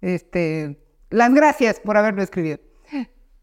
Este, 0.00 0.76
las 1.12 1.32
gracias 1.32 1.78
por 1.78 1.96
haberlo 1.96 2.22
escrito. 2.22 2.62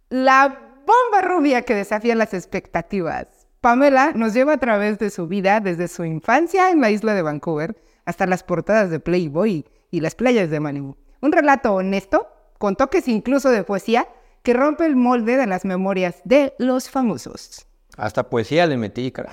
La 0.10 0.48
bomba 0.80 1.22
rubia 1.22 1.62
que 1.62 1.76
desafía 1.76 2.16
las 2.16 2.34
expectativas. 2.34 3.28
Pamela 3.62 4.12
nos 4.16 4.34
lleva 4.34 4.54
a 4.54 4.58
través 4.58 4.98
de 4.98 5.10
su 5.10 5.28
vida 5.28 5.60
desde 5.60 5.88
su 5.88 6.04
infancia 6.04 6.72
en 6.72 6.82
la 6.82 6.90
isla 6.90 7.14
de 7.14 7.22
Vancouver 7.22 7.76
hasta 8.06 8.26
las 8.26 8.44
portadas 8.44 8.90
de 8.90 9.00
Playboy 9.00 9.66
y 9.92 10.00
las 10.00 10.16
playas 10.16 10.50
de 10.50 10.60
Malibu. 10.60 10.96
Un 11.22 11.32
relato 11.32 11.76
honesto, 11.76 12.28
con 12.58 12.76
toques 12.76 13.08
incluso 13.08 13.50
de 13.50 13.64
poesía, 13.64 14.08
que 14.42 14.54
rompe 14.54 14.86
el 14.86 14.96
molde 14.96 15.38
de 15.38 15.46
las 15.46 15.66
memorias 15.66 16.22
de 16.24 16.54
los 16.58 16.90
famosos. 16.90 17.68
Hasta 17.98 18.30
poesía 18.30 18.66
le 18.66 18.78
metí, 18.78 19.12
cara. 19.12 19.32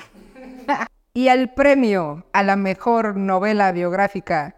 Y 1.14 1.28
el 1.28 1.48
premio 1.54 2.26
a 2.34 2.42
la 2.42 2.56
mejor 2.56 3.16
novela 3.16 3.72
biográfica, 3.72 4.54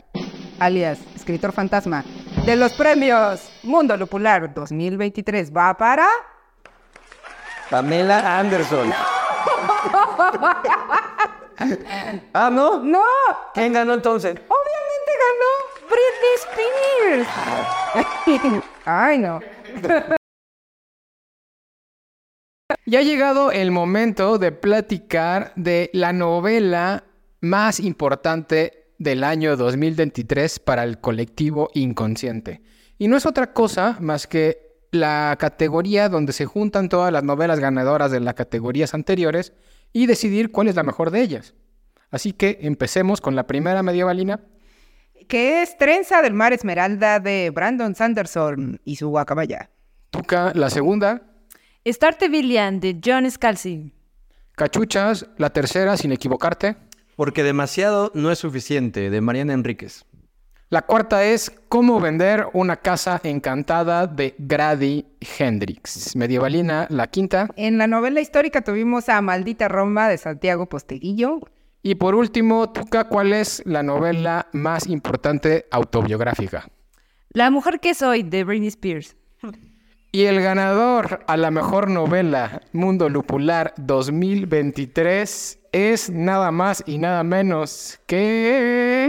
alias 0.59 0.99
escritor 1.15 1.53
fantasma, 1.53 2.05
de 2.45 2.57
los 2.57 2.73
premios 2.73 3.51
Mundo 3.63 3.97
Lupular 3.97 4.53
2023 4.55 5.53
va 5.55 5.77
para... 5.77 6.09
Pamela 7.71 8.39
Anderson. 8.39 8.91
ah, 12.33 12.51
¿no? 12.51 12.79
¡No! 12.83 13.05
¿Quién 13.53 13.73
ganó 13.75 13.95
entonces? 13.95 14.39
Obviamente 14.49 15.13
ganó 15.27 15.51
Britney 15.91 16.35
Spears. 17.25 17.29
Ay, 18.87 19.19
no. 19.19 19.41
Ya 22.87 23.01
ha 23.01 23.03
llegado 23.03 23.53
el 23.53 23.71
momento 23.71 24.39
de 24.39 24.53
platicar 24.53 25.53
de 25.57 25.91
la 25.93 26.13
novela 26.15 27.05
más 27.41 27.81
importante 27.81 28.78
del 28.99 29.25
año 29.25 29.57
2023 29.57 30.59
para 30.59 30.85
el 30.85 30.99
colectivo 30.99 31.71
inconsciente. 31.75 32.63
Y 32.99 33.09
no 33.09 33.17
es 33.17 33.27
otra 33.27 33.53
cosa 33.53 33.97
más 34.01 34.27
que 34.27 34.69
la 34.91 35.37
categoría 35.39 36.09
donde 36.09 36.33
se 36.33 36.47
juntan 36.47 36.89
todas 36.89 37.13
las 37.13 37.23
novelas 37.23 37.61
ganadoras 37.61 38.11
de 38.11 38.21
las 38.21 38.35
categorías 38.35 38.95
anteriores 38.95 39.53
y 39.93 40.07
decidir 40.07 40.51
cuál 40.51 40.69
es 40.69 40.75
la 40.75 40.83
mejor 40.83 41.11
de 41.11 41.23
ellas. 41.23 41.55
Así 42.11 42.33
que 42.33 42.59
empecemos 42.63 43.21
con 43.21 43.37
la 43.37 43.47
primera 43.47 43.83
medievalina. 43.83 44.41
Que 45.29 45.63
es 45.63 45.77
Trenza 45.77 46.23
del 46.23 46.33
Mar 46.33 46.53
Esmeralda 46.53 47.21
de 47.21 47.51
Brandon 47.51 47.95
Sanderson 47.95 48.81
y 48.85 48.97
su 48.97 49.09
guacamaya. 49.09 49.71
Tuca, 50.11 50.53
la 50.55 50.71
segunda. 50.71 51.23
Starte 51.85 52.29
Billian 52.29 52.81
de 52.81 52.99
John 53.05 53.31
Scalzi. 53.31 53.93
Cachuchas, 54.57 55.27
la 55.37 55.51
tercera, 55.51 55.97
sin 55.97 56.13
equivocarte. 56.13 56.88
Porque 57.19 57.43
demasiado 57.43 58.13
no 58.15 58.31
es 58.31 58.39
suficiente, 58.39 59.11
de 59.11 59.21
Mariana 59.21 59.53
Enríquez. 59.53 60.05
La 60.69 60.83
cuarta 60.83 61.25
es 61.25 61.51
Cómo 61.69 61.99
vender 61.99 62.47
una 62.53 62.77
casa 62.77 63.21
encantada 63.25 64.07
de 64.07 64.37
Grady 64.39 65.05
Hendrix. 65.37 66.15
Medievalina, 66.15 66.87
la 66.91 67.09
quinta. 67.09 67.49
En 67.57 67.77
la 67.77 67.89
novela 67.89 68.21
histórica 68.21 68.63
tuvimos 68.63 69.09
a 69.09 69.21
Maldita 69.21 69.67
Roma 69.67 70.09
de 70.09 70.17
Santiago 70.17 70.67
Posteguillo. 70.67 71.41
Y 71.83 71.97
por 71.97 72.15
último, 72.15 72.71
Tuca, 72.71 73.09
¿cuál 73.09 73.33
es 73.33 73.65
la 73.67 73.83
novela 73.83 74.47
más 74.53 74.87
importante 74.87 75.67
autobiográfica? 75.73 76.69
La 77.31 77.51
mujer 77.51 77.81
que 77.81 77.95
soy 77.95 78.23
de 78.23 78.45
Britney 78.45 78.69
Spears. 78.69 79.17
Y 80.13 80.23
el 80.23 80.41
ganador 80.41 81.25
a 81.27 81.37
la 81.37 81.51
mejor 81.51 81.91
novela 81.91 82.63
Mundo 82.73 83.09
Lupular 83.09 83.75
2023 83.77 85.58
es 85.73 86.11
nada 86.11 86.51
más 86.51 86.83
y 86.87 86.99
nada 86.99 87.23
menos 87.23 87.99
que... 88.07 89.09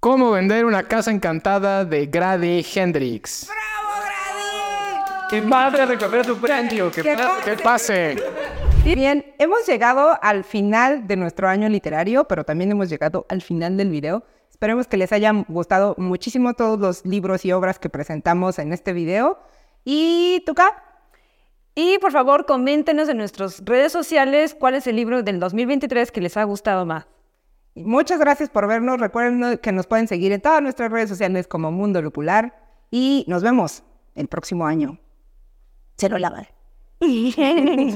Cómo 0.00 0.30
vender 0.30 0.64
una 0.64 0.82
casa 0.84 1.10
encantada 1.10 1.84
de 1.84 2.06
Grady 2.06 2.64
Hendrix. 2.74 3.50
¡Qué 5.28 5.42
padre 5.42 5.86
recupera 5.86 6.22
tu 6.22 6.36
premio! 6.36 6.90
¡Qué 6.92 7.02
¡Qué 7.02 7.16
padre! 7.16 7.42
¡Que 7.44 7.56
pase! 7.62 8.16
Bien, 8.84 9.34
hemos 9.38 9.66
llegado 9.66 10.16
al 10.22 10.44
final 10.44 11.08
de 11.08 11.16
nuestro 11.16 11.48
año 11.48 11.68
literario, 11.68 12.28
pero 12.28 12.44
también 12.44 12.70
hemos 12.70 12.88
llegado 12.88 13.26
al 13.28 13.42
final 13.42 13.76
del 13.76 13.90
video. 13.90 14.22
Esperemos 14.48 14.86
que 14.86 14.96
les 14.96 15.12
hayan 15.12 15.44
gustado 15.48 15.96
muchísimo 15.98 16.54
todos 16.54 16.78
los 16.78 17.04
libros 17.04 17.44
y 17.44 17.50
obras 17.50 17.80
que 17.80 17.88
presentamos 17.88 18.60
en 18.60 18.72
este 18.72 18.92
video. 18.92 19.40
¿Y 19.84 20.44
Tuca? 20.46 20.82
Y 21.78 21.98
por 21.98 22.10
favor, 22.10 22.46
coméntenos 22.46 23.06
en 23.10 23.18
nuestras 23.18 23.62
redes 23.62 23.92
sociales 23.92 24.56
cuál 24.58 24.76
es 24.76 24.86
el 24.86 24.96
libro 24.96 25.22
del 25.22 25.38
2023 25.38 26.10
que 26.10 26.22
les 26.22 26.38
ha 26.38 26.44
gustado 26.44 26.86
más. 26.86 27.06
Muchas 27.74 28.18
gracias 28.18 28.48
por 28.48 28.66
vernos. 28.66 28.98
Recuerden 28.98 29.58
que 29.58 29.72
nos 29.72 29.86
pueden 29.86 30.08
seguir 30.08 30.32
en 30.32 30.40
todas 30.40 30.62
nuestras 30.62 30.90
redes 30.90 31.10
sociales 31.10 31.46
como 31.46 31.70
Mundo 31.70 32.00
Lupular. 32.00 32.58
Y 32.90 33.26
nos 33.28 33.42
vemos 33.42 33.82
el 34.14 34.26
próximo 34.26 34.66
año. 34.66 34.98
Se 35.98 36.08
lo 36.08 36.18
lavan. 36.18 36.46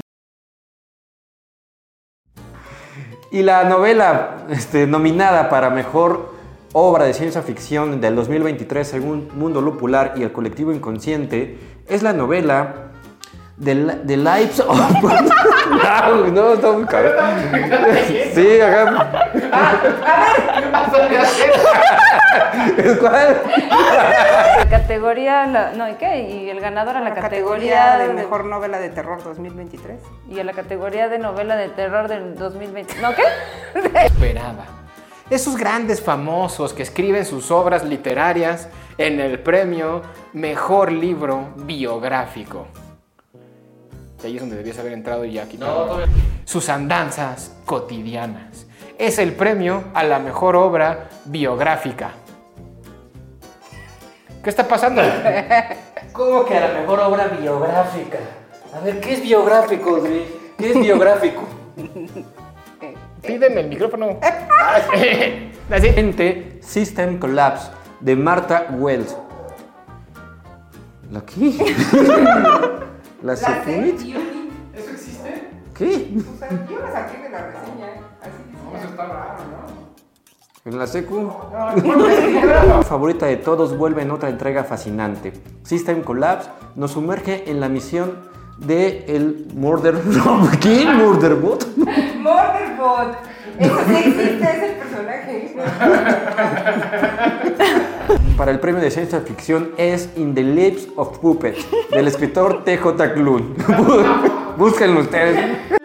Y 3.33 3.43
la 3.43 3.63
novela 3.63 4.45
este, 4.49 4.85
nominada 4.85 5.49
para 5.49 5.69
mejor 5.69 6.33
obra 6.73 7.05
de 7.05 7.13
ciencia 7.13 7.41
ficción 7.41 8.01
del 8.01 8.13
2023 8.13 8.85
según 8.85 9.29
Mundo 9.35 9.61
Lupular 9.61 10.15
y 10.17 10.23
el 10.23 10.33
colectivo 10.33 10.73
inconsciente 10.73 11.57
es 11.87 12.03
la 12.03 12.11
novela 12.11 12.90
The, 13.63 13.75
The 14.07 14.17
Lives 14.17 14.59
of... 14.59 14.75
no, 15.03 16.27
no, 16.31 16.53
está 16.53 16.71
muy 16.71 16.85
cabrón. 16.85 17.13
Sí, 18.33 18.59
acá. 18.59 19.21
¿Es 22.77 22.97
cuál? 22.97 23.41
La 24.57 24.67
categoría, 24.69 25.45
la- 25.45 25.71
no, 25.73 25.89
¿y 25.89 25.93
qué? 25.93 26.21
Y 26.21 26.49
el 26.49 26.59
ganador 26.59 26.97
a 26.97 27.01
la, 27.01 27.13
categoría, 27.13 27.97
de 27.97 28.13
Mejor 28.13 28.45
Novela 28.45 28.79
de 28.79 28.89
Terror 28.89 29.23
2023. 29.23 29.99
y 30.29 30.39
a 30.39 30.43
la 30.43 30.53
categoría 30.53 31.09
de 31.09 31.19
novela 31.19 31.55
de 31.55 31.69
terror 31.69 32.07
del 32.07 32.35
2020. 32.35 32.95
¿No 33.01 33.09
qué? 33.13 33.23
esperaba. 34.05 34.65
Esos 35.29 35.55
grandes 35.55 36.01
famosos 36.01 36.73
que 36.73 36.83
escriben 36.83 37.25
sus 37.25 37.51
obras 37.51 37.85
literarias 37.85 38.67
en 38.97 39.19
el 39.19 39.39
premio 39.39 40.01
Mejor 40.33 40.91
Libro 40.91 41.49
Biográfico. 41.57 42.67
Ahí 44.23 44.35
es 44.35 44.41
donde 44.41 44.55
debías 44.55 44.77
haber 44.77 44.93
entrado 44.93 45.25
y 45.25 45.33
ya 45.33 45.47
quitado. 45.47 45.99
Sus 46.45 46.69
andanzas 46.69 47.55
cotidianas. 47.65 48.67
Es 48.97 49.17
el 49.17 49.33
premio 49.33 49.85
a 49.93 50.03
la 50.03 50.19
mejor 50.19 50.55
obra 50.55 51.09
biográfica. 51.25 52.11
¿Qué 54.43 54.49
está 54.49 54.67
pasando? 54.67 55.01
¿Cómo 56.13 56.45
que 56.45 56.57
a 56.57 56.67
la 56.67 56.79
mejor 56.81 56.99
obra 56.99 57.27
biográfica? 57.27 58.19
A 58.75 58.79
ver, 58.83 58.99
¿qué 58.99 59.13
es 59.13 59.23
biográfico, 59.23 59.99
güey? 59.99 60.25
¿Qué 60.57 60.71
es 60.71 60.79
biográfico? 60.79 61.43
Pídeme 63.21 63.61
el 63.61 63.67
micrófono. 63.67 64.19
La 65.69 65.79
siguiente, 65.79 66.59
System 66.61 67.17
Collapse, 67.17 67.71
de 67.99 68.15
Martha 68.15 68.67
Wells. 68.71 69.15
¿La 71.11 71.21
qué? 71.21 72.90
¿La 73.23 73.35
Secunit? 73.35 73.99
¿Eso 74.73 74.91
existe? 74.91 75.49
¿Qué? 75.75 76.11
Yo 76.69 76.79
la 76.79 76.91
saqué 76.91 77.17
de 77.21 77.29
la 77.29 77.47
reseña. 77.47 77.87
Así 78.21 78.77
Eso 78.79 78.87
está 78.89 79.05
raro, 79.05 79.37
¿no? 79.51 79.81
¿En 80.63 80.77
la 80.77 80.85
secu? 80.85 81.31
favorita 82.87 83.25
de 83.25 83.37
todos 83.37 83.75
vuelve 83.77 84.03
en 84.03 84.11
otra 84.11 84.29
entrega 84.29 84.63
fascinante. 84.63 85.33
System 85.63 86.03
Collapse 86.03 86.49
nos 86.75 86.91
sumerge 86.91 87.49
en 87.49 87.59
la 87.59 87.67
misión 87.67 88.29
de 88.59 89.05
el 89.07 89.47
Murder... 89.55 89.95
¿Qué? 90.61 90.85
¿Murderbot? 90.85 91.65
Murderbot. 91.77 93.17
Eso 93.57 93.77
sí 93.87 93.95
existe, 93.95 94.43
es 94.43 94.63
el 94.63 94.75
personaje. 94.75 95.55
Para 98.41 98.53
el 98.53 98.59
premio 98.59 98.81
de 98.81 98.89
ciencia 98.89 99.21
ficción 99.21 99.69
es 99.77 100.09
In 100.15 100.33
the 100.33 100.41
Lips 100.41 100.87
of 100.95 101.19
Puppets, 101.19 101.63
del 101.91 102.07
escritor 102.07 102.63
T.J. 102.63 103.13
Klune. 103.13 103.53
Búsquenlo 104.57 105.01
ustedes. 105.01 105.80